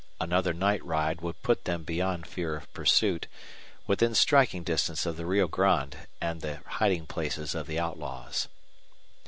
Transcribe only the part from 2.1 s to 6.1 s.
fear of pursuit, within striking distance of the Rio Grande